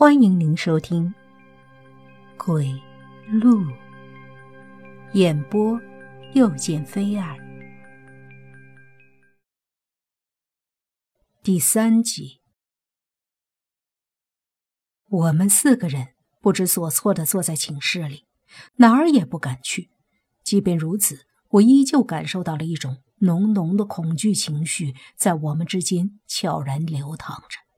[0.00, 1.14] 欢迎您收听
[2.42, 2.72] 《鬼
[3.30, 3.60] 路》，
[5.12, 5.78] 演播：
[6.32, 7.36] 又见菲儿，
[11.42, 12.40] 第三集。
[15.06, 18.24] 我们四个人不知所措的坐在寝室里，
[18.76, 19.90] 哪儿也不敢去。
[20.42, 27.69] 即便如此，我依旧感受到了一种浓浓的恐惧情绪在我们之间悄然流淌着。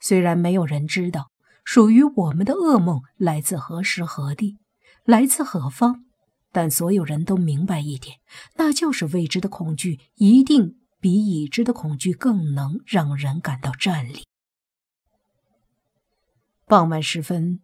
[0.00, 1.30] 虽然没有人知道
[1.64, 4.58] 属于我们的噩梦来自何时何地，
[5.04, 6.04] 来自何方，
[6.52, 8.18] 但所有人都明白一点，
[8.56, 14.24] 那就是未知的恐惧一定比已知的恐惧更能让人感到战栗。
[16.66, 17.60] 傍晚时分，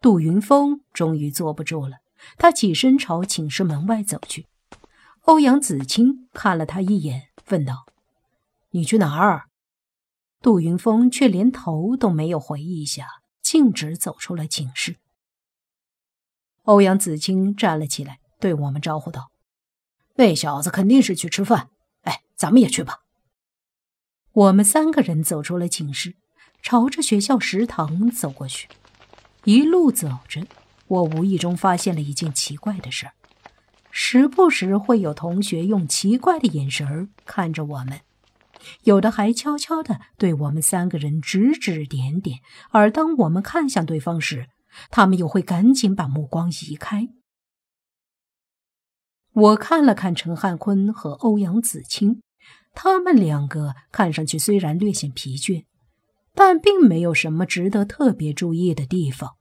[0.00, 1.98] 杜云峰终于坐不住了，
[2.36, 4.46] 他起身朝寝室门外走去。
[5.22, 7.86] 欧阳子清看了他一眼，问道
[8.70, 9.46] ：“你去哪儿？”
[10.40, 13.08] 杜云峰却连头都没有回一下，
[13.42, 14.96] 径直走出了寝室。
[16.64, 19.30] 欧阳子清站了起来，对我们招呼道
[20.16, 21.70] ：“那小子肯定是去吃饭，
[22.02, 23.00] 哎，咱们也去吧。”
[24.32, 26.16] 我们三个人走出了寝室，
[26.60, 28.68] 朝着学校食堂走过去。
[29.44, 30.46] 一路走着，
[30.88, 33.14] 我无意中发现了一件奇怪的事儿：
[33.90, 38.00] 时不时会有同学用奇怪的眼神看着我们。
[38.82, 42.38] 有的还悄悄地对我们三个人指指点点，
[42.70, 44.48] 而当我们看向对方时，
[44.90, 47.08] 他们又会赶紧把目光移开。
[49.32, 52.22] 我看了看陈汉坤和欧阳子清，
[52.72, 55.64] 他们两个看上去虽然略显疲倦，
[56.34, 59.36] 但并没有什么值得特别注意的地方，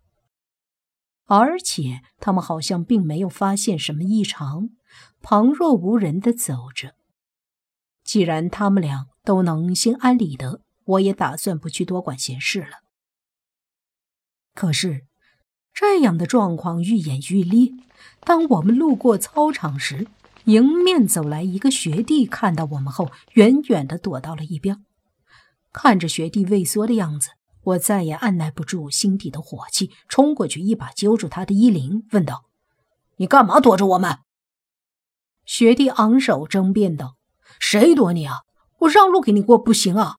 [1.27, 4.69] 而且他们好像并没有发现什么异常，
[5.21, 6.95] 旁若无人的走着。
[8.05, 12.77] 既然他们俩都能心安理得，我也打算不去多管闲事了。
[14.53, 15.05] 可是，
[15.73, 17.73] 这样的状况愈演愈烈。
[18.21, 20.07] 当我们路过操场时，
[20.45, 24.85] 迎面走来一个学弟，看到我们后，远远的躲到了一边。
[25.73, 27.31] 看着学弟畏缩的样子，
[27.63, 32.45] 我再也按耐不住心底的火气，冲过去一把揪住他的衣领，问道
[33.17, 34.19] ：“你干嘛躲着我们？”
[35.43, 37.15] 学弟昂首争辩道。
[37.59, 38.41] 谁躲你啊？
[38.79, 40.17] 我让路给你过不行啊！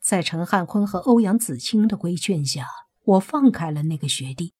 [0.00, 2.66] 在陈汉坤和欧阳子清的规劝下，
[3.04, 4.52] 我放开了那个学弟。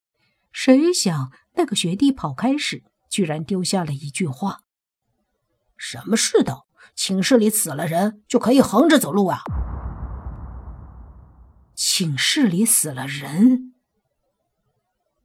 [0.53, 4.61] 谁想那个学弟跑开时，居然丢下了一句话
[5.77, 6.67] ：“什么世道？
[6.95, 9.41] 寝室里死了人就可以横着走路啊？”
[11.75, 13.75] 寝室里死了人，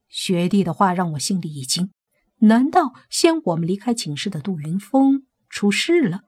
[0.07, 1.91] 学弟的话让我心里一惊。
[2.39, 5.26] 难道先我们离开寝室的杜云峰？
[5.49, 6.21] 出事了！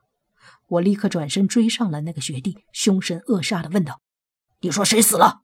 [0.67, 4.01] 我立刻转身追上了那个学弟，凶神恶煞的问道
[4.61, 5.41] ：“你说谁死了？”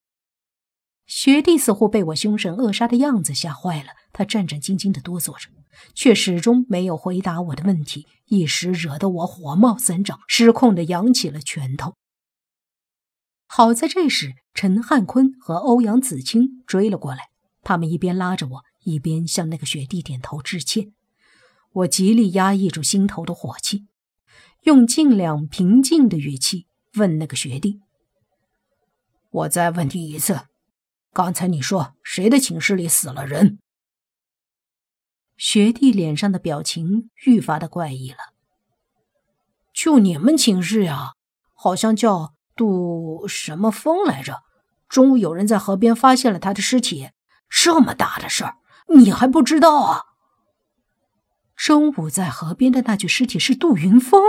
[1.07, 5.49] 学弟似乎被我凶神恶煞的样子吓坏了，他战战兢兢的哆嗦着，
[5.93, 11.95] 却始终没有回答我的问题，一时惹得我火冒三丈，失控的扬起了拳头。
[13.47, 17.29] 好在这时陈汉坤和欧阳子清追了过来，
[17.61, 20.91] 他们一边拉着我，一边向那个学弟点头致歉。
[21.75, 23.85] 我极力压抑住心头的火气，
[24.61, 27.81] 用尽量平静的语气问那个学弟
[29.29, 30.43] ：“我再问你一次，
[31.11, 33.59] 刚才你说谁的寝室里死了人？”
[35.35, 38.19] 学弟脸上的表情愈发的怪异了。
[39.73, 41.15] 就你们寝室呀，
[41.53, 44.43] 好像叫杜什么风来着？
[44.87, 47.09] 中午有人在河边发现了他的尸体，
[47.49, 48.59] 这么大的事儿，
[48.95, 50.14] 你还不知道啊？
[51.55, 54.21] 中午在河边的那具尸体是杜云峰。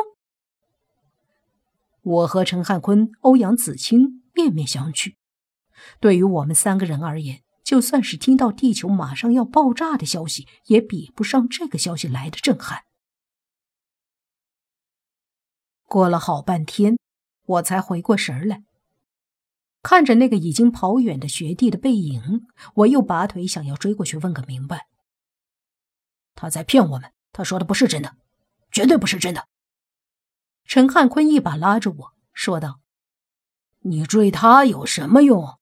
[2.02, 5.16] 我和陈汉坤、欧阳子清面面相觑。
[6.00, 12.84] 对于我们三个人而言，就算是听到地球马上要爆炸的消息，也比不上这个消息来的震撼。
[15.84, 16.96] 过了好半天，
[17.44, 18.62] 我才回过神来，
[19.82, 24.86] 看着那个已经跑远的学弟的背影，我又拔腿想要追过去问个明白。
[26.34, 27.15] 他在骗我们。
[27.36, 28.14] 他说的不是真的，
[28.72, 29.44] 绝对不是真的。
[30.64, 32.80] 陈汉坤一把拉着我说道
[33.84, 35.58] ：“你追他有什么用？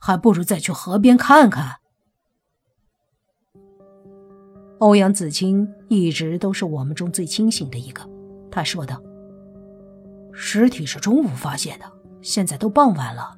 [0.00, 1.80] 还不如再去河边看看。”
[4.80, 8.08] 欧阳子清一直都是我们中最清醒的一个，
[8.50, 8.98] 他说道
[10.32, 11.84] ：“尸体是中午发现的，
[12.22, 13.36] 现在都傍晚了，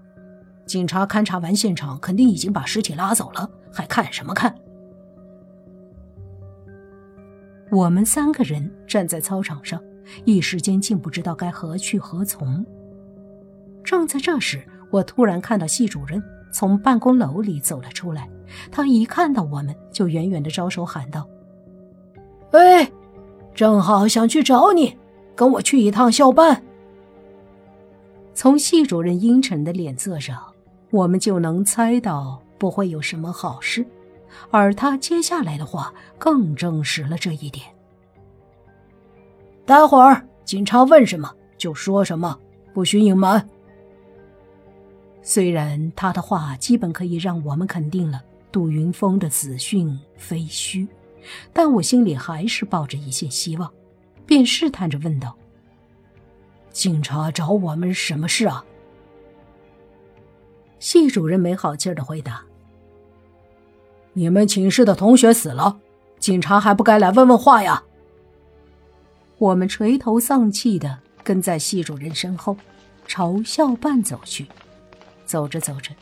[0.64, 4.54] 警察勘察完现场，肯定已经把尸体拉走了，还看什么看？”
[7.70, 9.80] 我们三个人站在操场上，
[10.24, 12.64] 一时间竟不知道该何去何从。
[13.84, 16.22] 正在这时，我突然看到系主任
[16.52, 18.28] 从办公楼里走了出来，
[18.72, 21.26] 他一看到我们就远远的招手喊道
[22.50, 22.90] ：“哎，
[23.54, 24.96] 正好想去找你，
[25.36, 26.62] 跟我去一趟校办。”
[28.34, 30.42] 从系主任阴沉的脸色上，
[30.90, 33.86] 我们就能猜到不会有什么好事，
[34.50, 37.64] 而他接下来的话更证实了这一点。
[39.64, 42.38] 待会儿警察问什么就说什么，
[42.72, 43.48] 不许隐瞒。
[45.22, 50.88] 虽然他的话基本可以让我们肯定了杜云峰的死讯非虚，
[51.52, 53.70] 但我心里还是抱着一线希望，
[54.26, 55.36] 便试探着问道。
[56.70, 58.64] 警察找我们什么事啊？
[60.78, 62.42] 系主任没好气的回答
[64.12, 65.78] ：“你们寝室的同学死了，
[66.18, 67.82] 警察还不该来问问话呀？”
[69.38, 72.56] 我们垂头丧气的跟在系主任身后，
[73.06, 74.46] 朝校办走去。
[75.24, 75.92] 走着走着，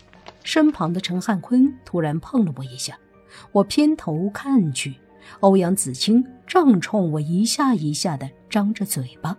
[0.43, 2.99] 身旁的陈汉坤突然碰了我一下，
[3.53, 4.95] 我偏头看去，
[5.41, 9.37] 欧阳子清正冲我一下一下的张着嘴巴。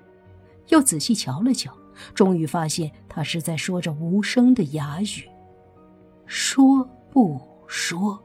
[0.67, 1.73] 又仔细瞧了瞧，
[2.13, 5.27] 终于发现他是在说着无声的哑语。
[6.27, 8.17] 说不说？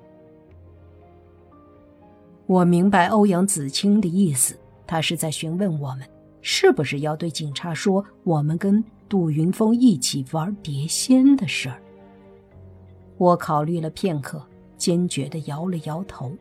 [2.46, 6.08] 我明白欧阳子清的意思，他是在询问我们
[6.42, 11.80] 是不是要对警察说我们跟杜云峰一起玩碟仙的事儿。
[13.16, 14.44] 我考虑了片刻，
[14.76, 16.32] 坚决的摇了摇头。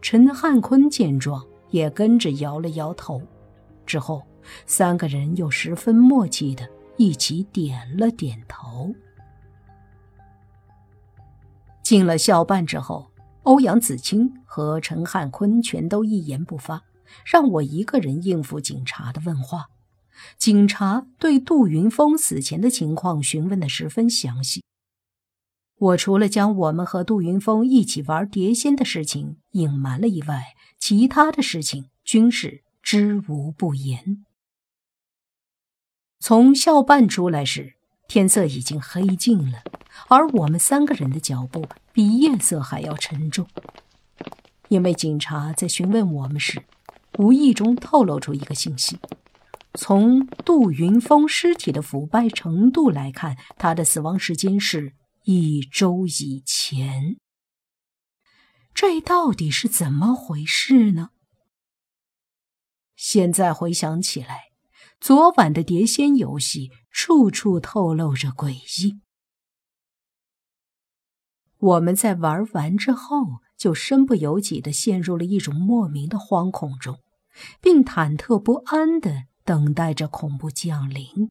[0.00, 3.20] 陈汉坤见状，也跟着摇了摇头，
[3.86, 4.22] 之后。
[4.66, 8.92] 三个人又十分默契的一起点了点头。
[11.80, 13.06] 进了校办之后，
[13.42, 16.84] 欧阳子清和陈汉坤全都一言不发，
[17.24, 19.66] 让我一个人应付警察的问话。
[20.38, 24.62] 警察对杜云峰死前的情况询问的十分详细。
[25.76, 34.24] 我除了将我们和杜云峰一起玩碟仙的事情隐瞒了以外，其他的事情均是知无不言。
[36.20, 37.74] 从校办出来时，
[38.12, 39.62] 天色已经黑尽了，
[40.06, 43.48] 而我们三个人的脚步比夜色还要沉重。
[44.68, 46.62] 因为警察在询问我们时，
[47.16, 48.98] 无意中透露出一个信息：
[49.72, 54.92] 从杜云峰尸体的腐败程度来看，他的死亡时间是
[55.24, 57.16] 一周以前。
[58.74, 61.12] 这到底是怎么回事呢？
[62.94, 64.51] 现在回想起来。
[65.02, 69.00] 昨晚的碟仙游戏，处处透露着诡异。
[71.58, 77.00] 我们在玩完之后，就身不由己的陷入了一种莫名的惶恐中，
[77.60, 81.28] 并忐忑不安的等待着恐怖降临。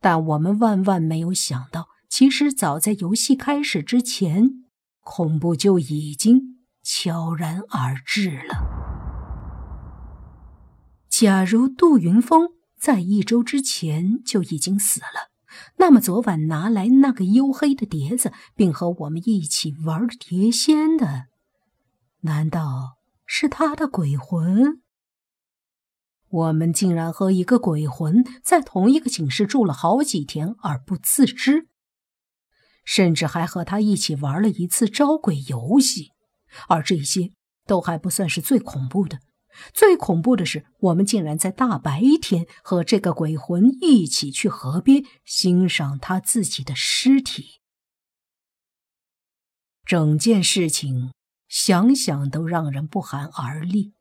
[0.00, 4.64] 但我们万万没有想到，其实早在游戏开始之前，
[5.04, 8.56] 恐怖就已经悄然而至了。
[11.08, 12.48] 假如杜云峰。
[12.82, 15.30] 在一周之前就已经死了，
[15.76, 21.26] 那么昨晚拿来那个黝黑的碟子，并和我们一起玩碟仙的，
[22.22, 24.82] 难道是他的鬼魂？
[26.28, 31.68] 我们竟然和一个鬼魂在同一个寝室住了好几天而不自知，
[32.84, 36.08] 甚至还和他一起玩了一次招鬼游戏，
[36.66, 37.30] 而这些
[37.64, 39.20] 都还不算是最恐怖的。
[39.72, 47.60] 最恐怖的是，我们竟然在大白天和这个鬼魂一起去河边欣赏他自己的尸体。
[49.84, 51.12] 整件事情
[51.48, 53.94] 想想都让人不寒而栗。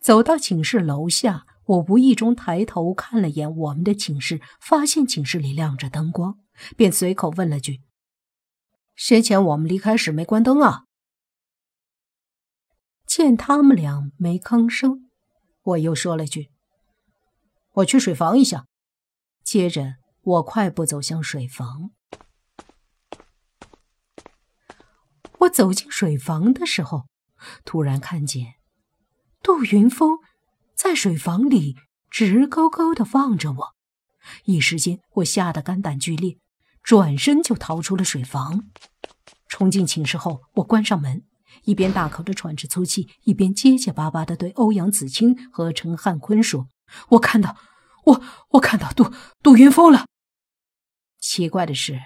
[0.00, 6.38] 走到寝室楼下，我无意中抬头看了眼我们的寝室，发现寝室里亮着灯光，
[6.76, 7.82] 便随口问了句
[8.96, 10.84] ：“先前我们离开时没关灯啊？”
[13.14, 15.10] 见他们俩没吭声，
[15.62, 16.50] 我又说了句
[17.74, 18.64] ：“我去水房一下。”
[19.44, 21.90] 接着，我快步走向水房。
[25.40, 27.06] 我走进水房的时候，
[27.66, 28.54] 突然看见
[29.42, 30.16] 杜云峰
[30.74, 31.76] 在水房里
[32.08, 33.74] 直勾勾的望着我，
[34.44, 36.38] 一时间我吓得肝胆俱裂，
[36.82, 38.70] 转身就逃出了水房。
[39.48, 41.26] 冲进寝室后，我关上门。
[41.64, 46.68] 一边大口的喘着粗气，一边结结巴巴的对欧阳子清和陈汉坤说
[47.10, 47.56] ：“我看到，
[48.04, 50.06] 我我看到杜杜云峰了。”
[51.20, 52.00] 奇怪的是，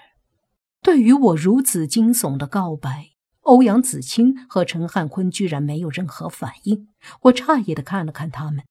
[0.82, 3.10] 对于我如此惊悚的告白，
[3.40, 6.88] 欧阳子清和陈汉坤居然没有任何反应。
[7.22, 8.64] 我诧异的看了看他们，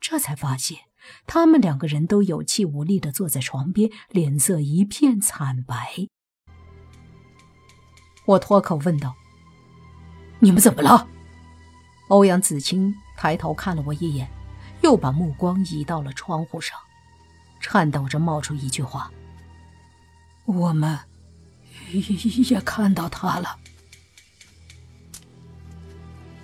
[0.00, 0.78] 这才发现
[1.26, 6.06] 他们两个人都有气无力的坐在床边，脸色一片惨白。
[8.26, 9.14] 我脱口问道
[10.38, 11.08] ：“你们怎么了？”
[12.08, 14.28] 欧阳子清抬头看了我一眼，
[14.82, 16.78] 又把目光移到了窗户上，
[17.60, 19.10] 颤抖着冒出一句话
[20.46, 20.98] ：“我们
[22.48, 23.56] 也看到他了。”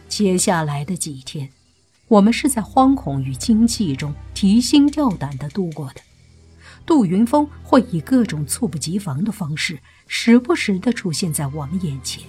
[0.08, 1.50] 接下来的几天。
[2.06, 6.02] 我们是在惶恐与惊悸中提心吊胆地度过的。
[6.84, 12.22] 杜云峰会以各种猝不及防的方式，时不时地出现在我们眼前。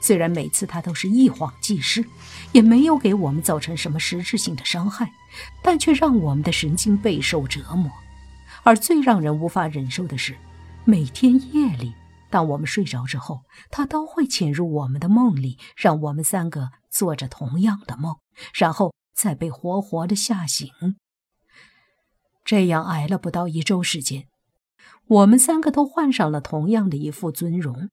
[0.00, 2.04] 虽然每次他都是一晃即逝，
[2.52, 5.12] 也没有给我们造成什么实质性的伤害，
[5.62, 7.90] 但却让我们的神经备受折磨。
[8.62, 10.36] 而最让人无法忍受的是，
[10.84, 11.94] 每天夜里，
[12.30, 18.16] 当我们睡着之后，他都会潜入我们的梦里，让我们三个做着同样的梦，
[18.54, 18.92] 然后。
[19.12, 20.70] 再被活活的吓醒。
[22.42, 24.28] 这样挨了不到一周时间，
[25.08, 27.90] 我们三个都换上了同样的一副尊容，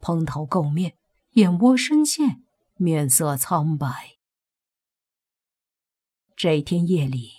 [0.00, 0.94] 蓬头垢面，
[1.34, 2.44] 眼窝深陷，
[2.76, 3.88] 面色苍白。
[6.36, 7.32] 这天夜里，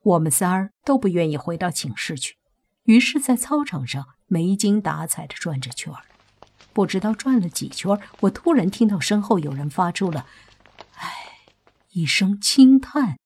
[0.00, 2.36] 我们仨儿都不愿意回到寝室去，
[2.84, 6.04] 于是，在操场上没精打采的转着圈儿。
[6.72, 10.28] 不知道转了几圈，我突然听到身后有人发出了。
[10.94, 11.10] 唉
[11.94, 13.18] 一声轻叹，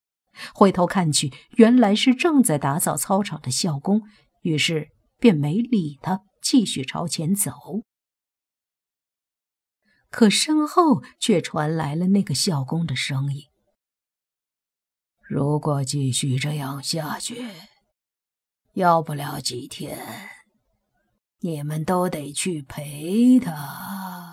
[0.55, 4.09] 回头看去，原来是正在打扫操场的校工，
[4.41, 4.89] 于是
[5.19, 7.53] 便没理他，继续朝前走。
[10.11, 13.47] 可身后却传来了那个校工的声音
[15.23, 17.49] ：“如果继续这样下去，
[18.75, 20.29] 要不了几天，
[21.39, 24.27] 你们都得去陪他。”